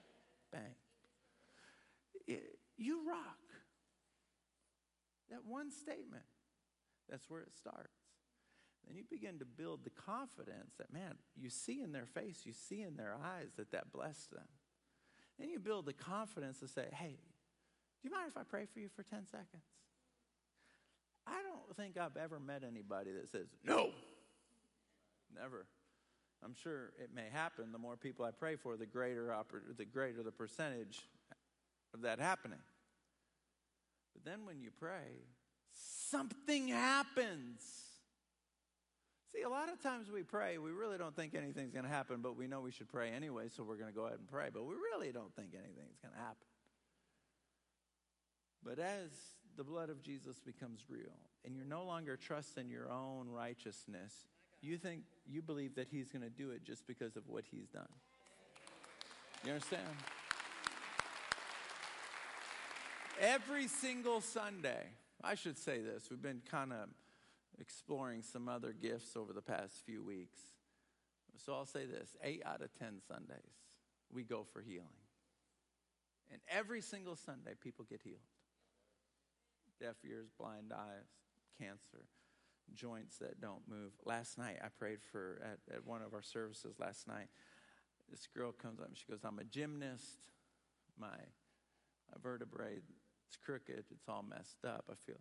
[0.51, 2.37] Bang.
[2.77, 3.17] You rock.
[5.31, 6.25] That one statement.
[7.09, 7.97] That's where it starts.
[8.85, 12.53] Then you begin to build the confidence that, man, you see in their face, you
[12.53, 14.47] see in their eyes that that blessed them.
[15.39, 17.17] Then you build the confidence to say, hey,
[18.01, 19.63] do you mind if I pray for you for 10 seconds?
[21.25, 23.91] I don't think I've ever met anybody that says, no.
[25.35, 25.65] Never.
[26.43, 27.71] I'm sure it may happen.
[27.71, 29.35] The more people I pray for, the greater,
[29.77, 31.01] the greater the percentage
[31.93, 32.59] of that happening.
[34.13, 35.25] But then when you pray,
[36.09, 37.61] something happens.
[39.33, 42.21] See, a lot of times we pray, we really don't think anything's going to happen,
[42.21, 44.47] but we know we should pray anyway, so we're going to go ahead and pray.
[44.53, 46.47] But we really don't think anything's going to happen.
[48.63, 49.09] But as
[49.55, 54.13] the blood of Jesus becomes real and you're no longer trusting your own righteousness,
[54.61, 57.67] you think, you believe that he's going to do it just because of what he's
[57.67, 57.87] done.
[59.43, 59.83] You understand?
[63.19, 64.89] Every single Sunday,
[65.23, 66.89] I should say this, we've been kind of
[67.59, 70.39] exploring some other gifts over the past few weeks.
[71.37, 73.37] So I'll say this eight out of 10 Sundays,
[74.11, 74.87] we go for healing.
[76.31, 78.19] And every single Sunday, people get healed
[79.79, 81.07] deaf ears, blind eyes,
[81.59, 82.05] cancer,
[82.73, 83.91] joints that don't move.
[84.05, 87.27] Last night, I prayed for, at, at one of our services last night,
[88.09, 90.29] this girl comes up and she goes, I'm a gymnast.
[90.99, 92.79] My, my vertebrae,
[93.27, 94.85] it's crooked, it's all messed up.
[94.89, 95.17] I feel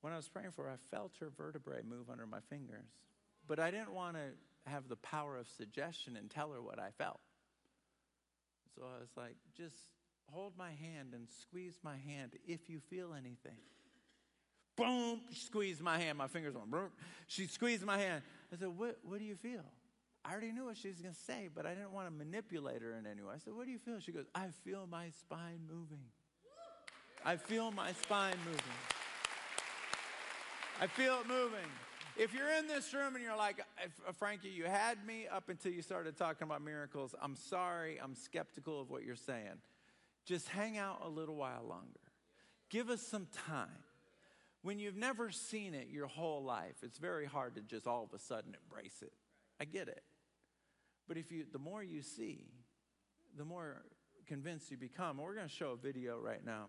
[0.00, 2.88] when I was praying for her, I felt her vertebrae move under my fingers.
[3.46, 6.90] But I didn't want to have the power of suggestion and tell her what I
[6.96, 7.20] felt.
[8.74, 9.76] So I was like, just
[10.30, 13.58] hold my hand and squeeze my hand if you feel anything.
[14.76, 16.16] Boom, she squeezed my hand.
[16.18, 16.90] My fingers went, boom.
[17.26, 18.22] She squeezed my hand.
[18.52, 19.64] I said, what, what do you feel?
[20.24, 22.82] I already knew what she was going to say, but I didn't want to manipulate
[22.82, 23.32] her in any way.
[23.34, 23.98] I said, What do you feel?
[24.00, 26.04] She goes, I feel my spine moving.
[27.24, 28.60] I feel my spine moving.
[30.80, 31.68] I feel it moving.
[32.16, 35.72] If you're in this room and you're like, uh, Frankie, you had me up until
[35.72, 39.60] you started talking about miracles, I'm sorry, I'm skeptical of what you're saying.
[40.24, 42.00] Just hang out a little while longer.
[42.68, 43.68] Give us some time.
[44.62, 48.12] When you've never seen it your whole life, it's very hard to just all of
[48.12, 49.12] a sudden embrace it.
[49.60, 50.02] I get it.
[51.08, 52.44] But if you, the more you see,
[53.36, 53.82] the more
[54.30, 55.18] convinced you become.
[55.18, 56.68] We're going to show a video right now,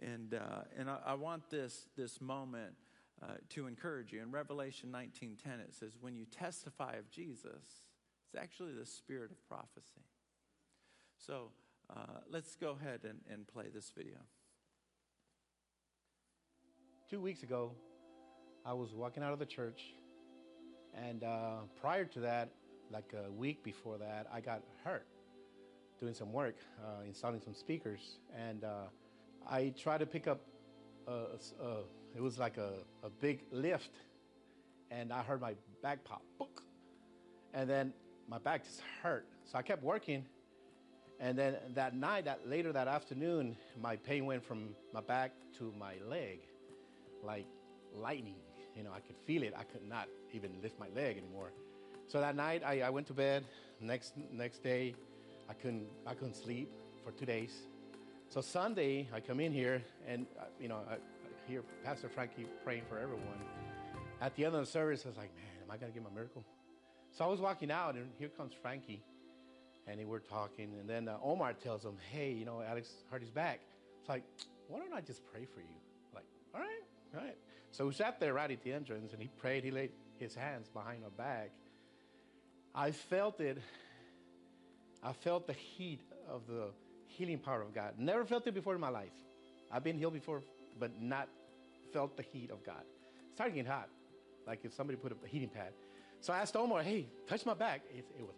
[0.00, 2.74] and uh, and I, I, want this this moment
[3.20, 4.22] uh, to encourage you.
[4.22, 7.88] In Revelation 19:10, it says, "When you testify of Jesus,
[8.26, 10.06] it's actually the spirit of prophecy."
[11.18, 11.50] So
[11.96, 14.16] uh, let's go ahead and, and play this video.
[17.10, 17.72] Two weeks ago,
[18.64, 19.82] I was walking out of the church,
[20.94, 22.50] and uh, prior to that,
[22.90, 25.06] like a week before that, I got hurt
[26.00, 28.84] doing some work, uh, installing some speakers, and uh,
[29.48, 30.40] I tried to pick up.
[31.08, 31.78] A, a,
[32.14, 33.90] it was like a, a big lift,
[34.90, 36.22] and I heard my back pop,
[37.52, 37.92] and then
[38.28, 39.26] my back just hurt.
[39.44, 40.24] So I kept working,
[41.22, 45.72] and then that night, that later that afternoon, my pain went from my back to
[45.78, 46.40] my leg,
[47.22, 47.46] like
[47.96, 48.34] lightning.
[48.76, 49.54] You know, I could feel it.
[49.56, 51.52] I could not even lift my leg anymore.
[52.08, 53.44] So that night, I, I went to bed.
[53.80, 54.96] Next next day,
[55.48, 56.68] I couldn't I couldn't sleep
[57.04, 57.52] for two days.
[58.28, 60.98] So Sunday, I come in here and uh, you know I, I
[61.46, 63.38] hear Pastor Frankie praying for everyone.
[64.20, 66.10] At the end of the service, I was like, man, am I gonna get my
[66.10, 66.44] miracle?
[67.12, 69.02] So I was walking out, and here comes Frankie,
[69.86, 70.74] and we're talking.
[70.78, 72.90] And then uh, Omar tells him, hey, you know, Alex
[73.20, 73.60] his back.
[74.00, 74.24] It's like,
[74.68, 75.76] why don't I just pray for you?
[76.14, 76.82] Like, all right,
[77.14, 77.36] all right.
[77.72, 79.64] So we sat there right at the entrance, and he prayed.
[79.64, 81.50] He laid his hands behind my back.
[82.74, 83.58] I felt it.
[85.02, 86.68] I felt the heat of the
[87.06, 87.94] healing power of God.
[87.98, 89.12] Never felt it before in my life.
[89.70, 90.42] I've been healed before,
[90.78, 91.28] but not
[91.92, 92.82] felt the heat of God.
[93.30, 93.88] It started getting hot,
[94.46, 95.72] like if somebody put up a heating pad.
[96.20, 97.82] So I asked Omar, hey, touch my back.
[97.90, 98.34] It, it was.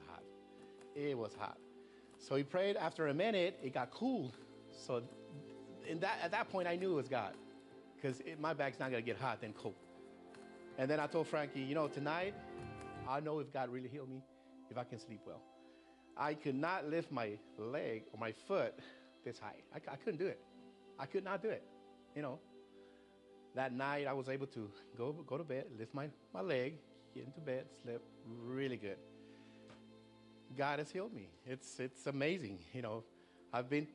[0.95, 1.59] It was hot.
[2.19, 2.77] So he prayed.
[2.77, 4.33] After a minute, it got cool.
[4.71, 5.03] So
[5.87, 7.35] in that, at that point, I knew it was God
[7.97, 9.75] because my back's not going to get hot, then cold.
[10.79, 12.35] And then I told Frankie, you know, tonight
[13.09, 14.23] I know if God really healed me,
[14.71, 15.41] if I can sleep well.
[16.17, 18.75] I could not lift my leg or my foot
[19.25, 19.57] this high.
[19.75, 20.41] I, I couldn't do it.
[20.99, 21.63] I could not do it.
[22.15, 22.39] You know,
[23.55, 26.75] that night I was able to go, go to bed, lift my, my leg,
[27.15, 28.01] get into bed, sleep
[28.45, 28.97] really good.
[30.57, 31.29] God has healed me.
[31.47, 32.59] It's, it's amazing.
[32.73, 33.05] You know,
[33.53, 33.87] I've been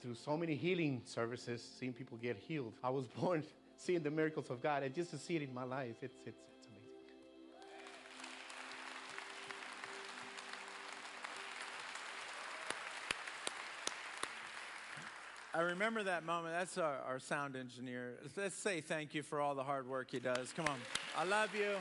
[0.00, 2.74] through so many healing services, seeing people get healed.
[2.82, 3.42] I was born
[3.76, 6.38] seeing the miracles of God, and just to see it in my life, it's, it's,
[6.68, 6.88] amazing.
[15.54, 16.54] I remember that moment.
[16.54, 18.18] That's our, our sound engineer.
[18.36, 20.52] Let's say thank you for all the hard work he does.
[20.52, 20.78] Come on.
[21.16, 21.76] I love you.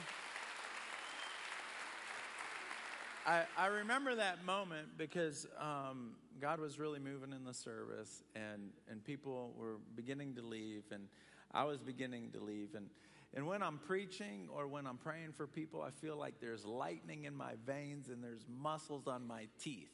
[3.25, 8.71] I, I remember that moment because um, God was really moving in the service, and,
[8.89, 11.07] and people were beginning to leave, and
[11.53, 12.75] I was beginning to leave.
[12.75, 12.87] And,
[13.33, 17.23] and when I'm preaching or when I'm praying for people, I feel like there's lightning
[17.23, 19.91] in my veins and there's muscles on my teeth.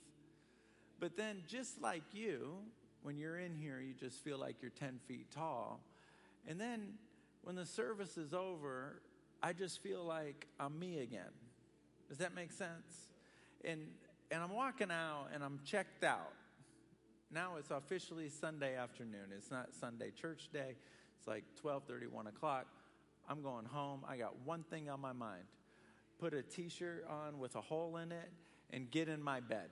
[1.00, 2.56] But then, just like you,
[3.04, 5.82] when you're in here, you just feel like you're 10 feet tall.
[6.48, 6.94] And then
[7.44, 9.02] when the service is over,
[9.42, 11.32] I just feel like I'm me again.
[12.10, 13.10] Does that make sense?
[13.66, 13.82] And,
[14.32, 16.34] and I'm walking out and I'm checked out.
[17.32, 19.32] Now it's officially Sunday afternoon.
[19.36, 20.76] It's not Sunday church day.
[21.18, 22.66] It's like 12:30, 1 o'clock.
[23.28, 24.01] I'm going home.
[24.07, 25.43] I got one thing on my mind.
[26.20, 28.32] Put a t-shirt on with a hole in it
[28.72, 29.70] and get in my bed.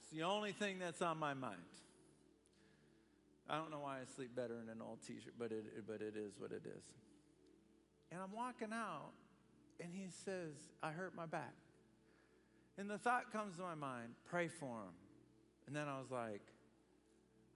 [0.00, 1.56] It's the only thing that's on my mind.
[3.48, 6.16] I don't know why I sleep better in an old t-shirt, but it, but it
[6.16, 6.84] is what it is.
[8.10, 9.12] And I'm walking out,
[9.80, 10.52] and he says,
[10.82, 11.54] I hurt my back.
[12.78, 14.94] And the thought comes to my mind, pray for him.
[15.66, 16.42] And then I was like,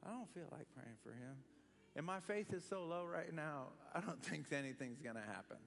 [0.05, 1.37] I don't feel like praying for him.
[1.97, 5.59] And my faith is so low right now, I don't think anything's going to happen.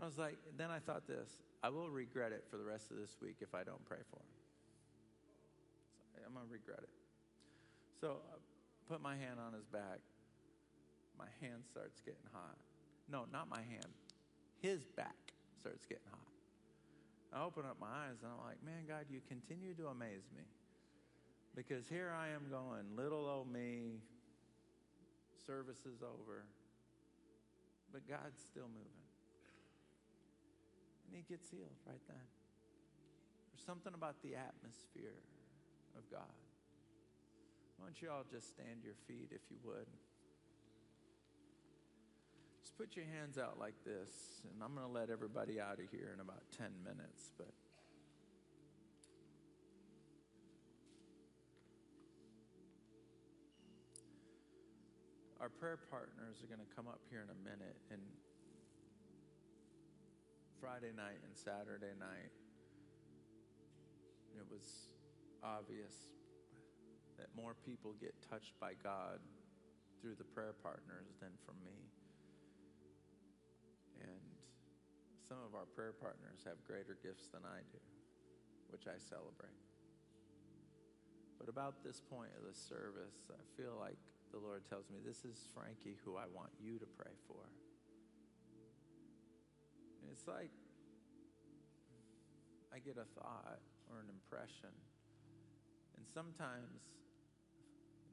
[0.00, 1.30] I was like, then I thought this
[1.62, 4.16] I will regret it for the rest of this week if I don't pray for
[4.16, 4.34] him.
[6.12, 6.90] So I'm going to regret it.
[8.00, 8.36] So I
[8.92, 10.00] put my hand on his back.
[11.16, 12.58] My hand starts getting hot.
[13.08, 13.86] No, not my hand.
[14.60, 16.33] His back starts getting hot.
[17.34, 20.46] I open up my eyes and I'm like, man, God, you continue to amaze me.
[21.56, 23.98] Because here I am going, little old me,
[25.46, 26.46] service is over,
[27.92, 29.06] but God's still moving.
[31.06, 32.26] And he gets healed right then.
[33.50, 35.18] There's something about the atmosphere
[35.98, 36.38] of God.
[37.78, 39.86] Why don't you all just stand your feet if you would?
[42.78, 46.10] Put your hands out like this, and I'm going to let everybody out of here
[46.12, 47.54] in about 10 minutes, but
[55.40, 58.00] our prayer partners are going to come up here in a minute and
[60.58, 62.32] Friday night and Saturday night
[64.36, 64.88] it was
[65.42, 65.94] obvious
[67.18, 69.20] that more people get touched by God
[70.00, 71.76] through the prayer partners than from me.
[74.00, 74.24] And
[75.22, 77.82] some of our prayer partners have greater gifts than I do,
[78.70, 79.58] which I celebrate.
[81.38, 83.98] But about this point of the service, I feel like
[84.32, 87.42] the Lord tells me, This is Frankie who I want you to pray for.
[90.02, 90.50] And it's like
[92.74, 94.74] I get a thought or an impression.
[95.96, 96.82] And sometimes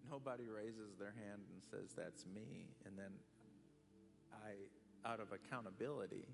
[0.06, 2.70] nobody raises their hand and says, That's me.
[2.86, 3.16] And then
[4.30, 4.70] I,
[5.06, 6.26] out of accountability,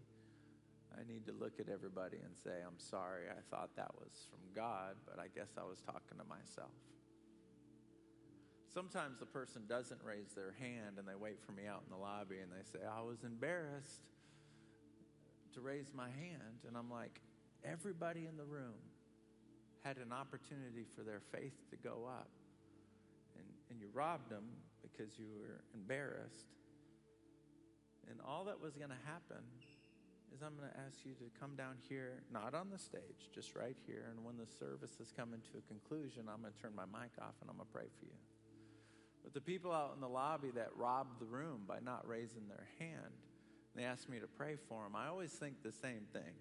[0.93, 4.39] I need to look at everybody and say, I'm sorry, I thought that was from
[4.55, 6.71] God, but I guess I was talking to myself.
[8.73, 12.01] Sometimes the person doesn't raise their hand and they wait for me out in the
[12.01, 14.03] lobby and they say, I was embarrassed
[15.53, 16.61] to raise my hand.
[16.67, 17.21] And I'm like,
[17.63, 18.77] everybody in the room
[19.83, 22.29] had an opportunity for their faith to go up.
[23.35, 24.45] And, and you robbed them
[24.81, 26.47] because you were embarrassed.
[28.09, 29.43] And all that was going to happen
[30.33, 33.55] is I'm going to ask you to come down here, not on the stage, just
[33.55, 34.07] right here.
[34.11, 37.11] And when the service is coming to a conclusion, I'm going to turn my mic
[37.19, 38.19] off and I'm going to pray for you.
[39.23, 42.67] But the people out in the lobby that robbed the room by not raising their
[42.79, 43.11] hand,
[43.75, 44.95] they asked me to pray for them.
[44.95, 46.35] I always think the same thing.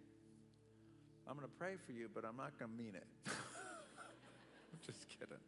[1.28, 3.06] I'm going to pray for you, but I'm not going to mean it.
[3.26, 5.42] I'm just kidding.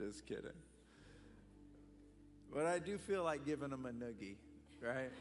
[0.00, 0.56] Just kidding.
[2.52, 4.36] But I do feel like giving them a noogie,
[4.82, 5.12] right?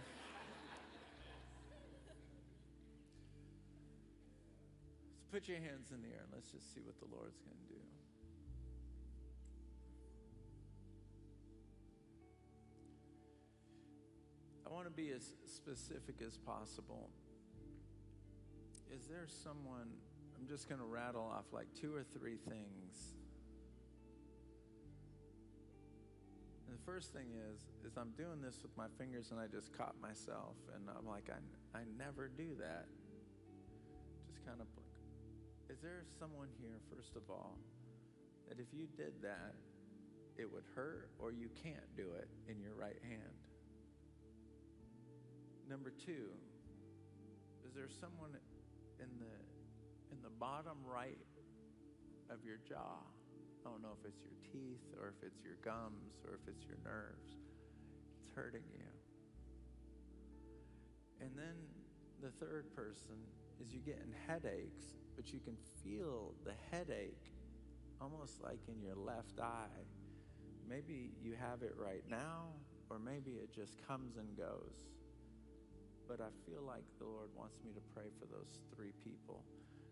[5.17, 7.57] so put your hands in the air and let's just see what the Lord's going
[7.67, 7.81] to do.
[14.65, 17.09] I want to be as specific as possible.
[18.95, 19.89] Is there someone,
[20.39, 23.18] I'm just going to rattle off like two or three things
[26.85, 30.55] first thing is, is I'm doing this with my fingers and I just caught myself
[30.75, 32.85] and I'm like, I, I never do that.
[34.27, 34.85] Just kind of, look.
[35.69, 37.57] is there someone here, first of all,
[38.47, 39.55] that if you did that,
[40.37, 43.37] it would hurt or you can't do it in your right hand?
[45.69, 46.29] Number two,
[47.67, 48.31] is there someone
[48.99, 51.19] in the, in the bottom right
[52.29, 52.97] of your jaw
[53.65, 56.65] I don't know if it's your teeth or if it's your gums or if it's
[56.65, 57.33] your nerves.
[58.21, 58.87] It's hurting you.
[61.21, 61.55] And then
[62.21, 63.15] the third person
[63.61, 67.31] is you getting headaches, but you can feel the headache
[68.01, 69.83] almost like in your left eye.
[70.67, 72.47] Maybe you have it right now,
[72.89, 74.75] or maybe it just comes and goes.
[76.07, 79.43] But I feel like the Lord wants me to pray for those three people.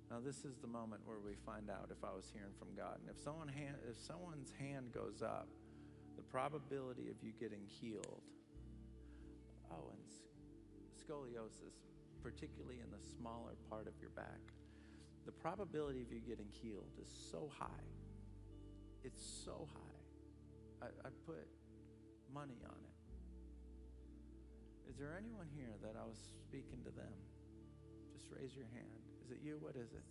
[0.10, 3.00] Now, this is the moment where we find out if I was hearing from God.
[3.02, 5.48] And if, someone hand, if someone's hand goes up,
[6.16, 8.24] the probability of you getting healed,
[9.70, 10.00] oh, and
[10.96, 11.76] scoliosis,
[12.24, 14.40] particularly in the smaller part of your back,
[15.26, 17.88] the probability of you getting healed is so high.
[19.04, 20.88] It's so high.
[20.88, 21.48] I, I put
[22.34, 22.98] money on it.
[24.90, 27.14] Is there anyone here that I was speaking to them?
[28.16, 29.07] Just raise your hand.
[29.28, 29.60] Is it you?
[29.60, 30.08] What is it?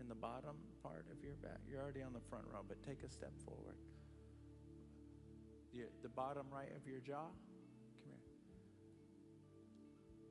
[0.00, 1.60] In the bottom part of your back?
[1.68, 3.76] You're already on the front row, but take a step forward.
[6.02, 7.28] the bottom right of your jaw?
[7.28, 8.24] Come here.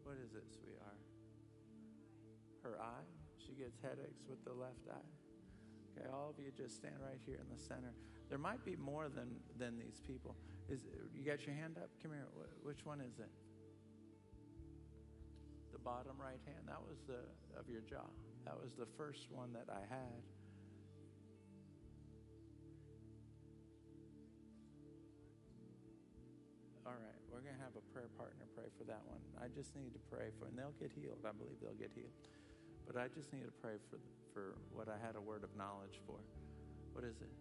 [0.02, 0.97] What is it, sweetheart?
[2.66, 3.06] Her eye?
[3.38, 5.12] She gets headaches with the left eye.
[5.93, 7.93] Okay, all of you just stand right here in the center.
[8.30, 9.30] There might be more than,
[9.60, 10.36] than these people.
[10.70, 11.89] Is you got your hand up?
[12.02, 12.26] Come here.
[12.64, 13.30] Which one is it?
[15.84, 16.69] Bottom right hand.
[16.69, 17.21] That was the
[17.57, 18.05] of your jaw.
[18.45, 20.21] That was the first one that I had.
[26.86, 29.21] All right, we're going to have a prayer partner pray for that one.
[29.38, 31.21] I just need to pray for, and they'll get healed.
[31.21, 32.13] I believe they'll get healed.
[32.89, 34.01] But I just need to pray for,
[34.34, 36.17] for what I had a word of knowledge for.
[36.91, 37.32] What is it?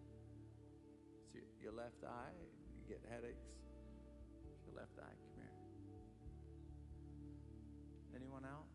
[1.25, 2.37] It's your, your left eye.
[2.77, 3.49] You get headaches.
[4.69, 5.30] Your left eye.
[8.21, 8.69] Anyone else?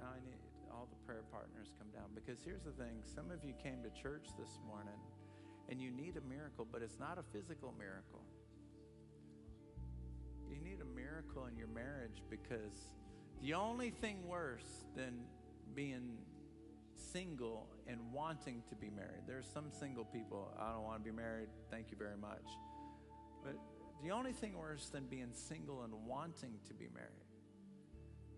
[0.00, 0.40] Now I need
[0.70, 3.90] all the prayer partners come down because here's the thing some of you came to
[3.90, 4.98] church this morning
[5.68, 8.22] and you need a miracle, but it's not a physical miracle.
[10.50, 12.90] You need a miracle in your marriage because
[13.42, 15.24] the only thing worse than
[15.74, 16.18] being
[16.94, 21.14] single and wanting to be married, there's some single people, I don't want to be
[21.14, 22.46] married, thank you very much.
[23.42, 23.56] But
[24.02, 27.08] the only thing worse than being single and wanting to be married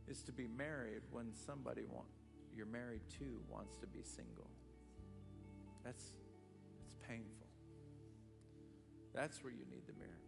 [0.07, 2.09] is to be married when somebody want,
[2.55, 4.51] you're married to wants to be single.
[5.83, 6.13] That's
[6.85, 7.49] it's painful.
[9.15, 10.21] That's where you need the miracle.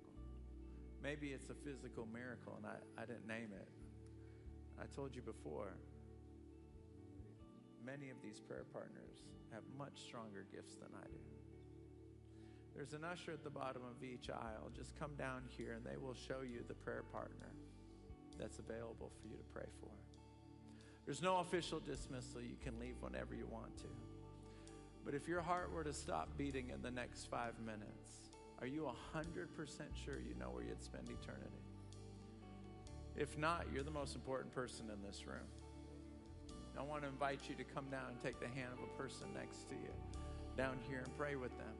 [1.02, 3.68] Maybe it's a physical miracle, and I, I didn't name it.
[4.80, 5.74] I told you before,
[7.84, 11.45] many of these prayer partners have much stronger gifts than I do.
[12.76, 14.70] There's an usher at the bottom of each aisle.
[14.76, 17.48] Just come down here and they will show you the prayer partner
[18.38, 19.88] that's available for you to pray for.
[21.06, 22.42] There's no official dismissal.
[22.42, 23.88] You can leave whenever you want to.
[25.06, 28.90] But if your heart were to stop beating in the next five minutes, are you
[29.14, 29.46] 100%
[30.04, 31.62] sure you know where you'd spend eternity?
[33.16, 35.48] If not, you're the most important person in this room.
[36.78, 39.28] I want to invite you to come down and take the hand of a person
[39.32, 39.92] next to you
[40.56, 41.75] down here and pray with them.